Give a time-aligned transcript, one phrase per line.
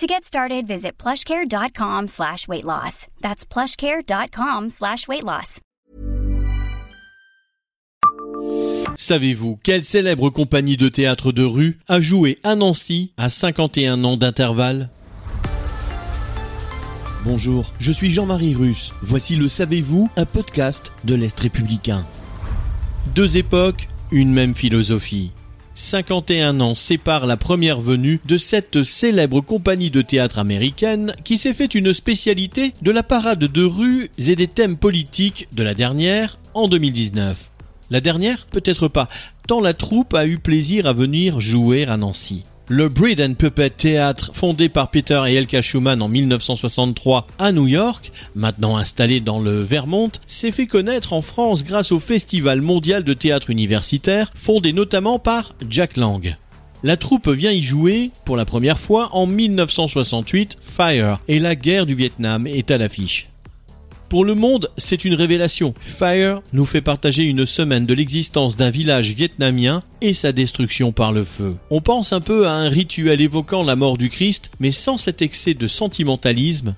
[0.00, 3.06] To get started, visit plushcare.com slash weight loss.
[3.20, 5.60] That's plushcare.com slash weight loss.
[8.96, 14.16] Savez-vous quelle célèbre compagnie de théâtre de rue a joué à Nancy à 51 ans
[14.16, 14.88] d'intervalle?
[17.26, 18.92] Bonjour, je suis Jean-Marie Russe.
[19.02, 22.06] Voici le Savez-vous, un podcast de l'Est républicain.
[23.14, 25.32] Deux époques, une même philosophie.
[25.74, 31.54] 51 ans séparent la première venue de cette célèbre compagnie de théâtre américaine qui s'est
[31.54, 36.38] fait une spécialité de la parade de rue et des thèmes politiques de la dernière
[36.54, 37.50] en 2019.
[37.90, 39.08] La dernière Peut-être pas,
[39.48, 42.44] tant la troupe a eu plaisir à venir jouer à Nancy.
[42.72, 47.66] Le Breed and Puppet Theatre, fondé par Peter et Elka Schumann en 1963 à New
[47.66, 53.02] York, maintenant installé dans le Vermont, s'est fait connaître en France grâce au Festival mondial
[53.02, 56.36] de théâtre universitaire, fondé notamment par Jack Lang.
[56.84, 61.86] La troupe vient y jouer, pour la première fois, en 1968, Fire, et la guerre
[61.86, 63.29] du Vietnam est à l'affiche.
[64.10, 65.72] Pour le monde, c'est une révélation.
[65.80, 71.12] Fire nous fait partager une semaine de l'existence d'un village vietnamien et sa destruction par
[71.12, 71.54] le feu.
[71.70, 75.22] On pense un peu à un rituel évoquant la mort du Christ, mais sans cet
[75.22, 76.74] excès de sentimentalisme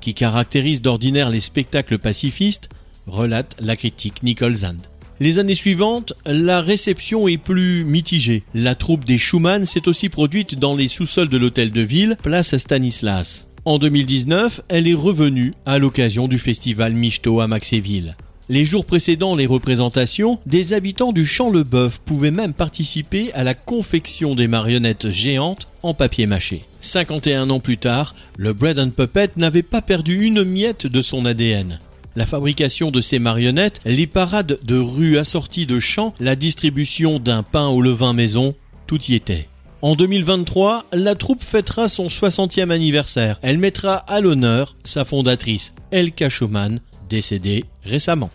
[0.00, 2.70] qui caractérise d'ordinaire les spectacles pacifistes,
[3.06, 4.80] relate la critique Nicole Zand.
[5.20, 8.42] Les années suivantes, la réception est plus mitigée.
[8.52, 12.56] La troupe des Schumann s'est aussi produite dans les sous-sols de l'hôtel de ville, place
[12.56, 13.46] Stanislas.
[13.66, 18.14] En 2019, elle est revenue à l'occasion du festival Michto à Maxéville.
[18.50, 23.42] Les jours précédant les représentations, des habitants du Champ Le Bœuf pouvaient même participer à
[23.42, 26.64] la confection des marionnettes géantes en papier mâché.
[26.80, 31.24] 51 ans plus tard, le Bread and Puppet n'avait pas perdu une miette de son
[31.24, 31.78] ADN.
[32.16, 37.42] La fabrication de ces marionnettes, les parades de rue assorties de chants, la distribution d'un
[37.42, 38.54] pain au levain maison,
[38.86, 39.48] tout y était.
[39.84, 43.38] En 2023, la troupe fêtera son 60e anniversaire.
[43.42, 46.80] Elle mettra à l'honneur sa fondatrice, Elka Schumann,
[47.10, 48.30] décédée récemment.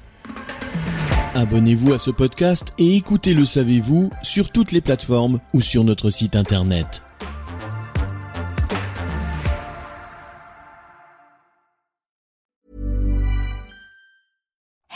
[1.33, 6.11] Abonnez-vous à ce podcast et écoutez Le Savez-vous sur toutes les plateformes ou sur notre
[6.11, 7.01] site internet.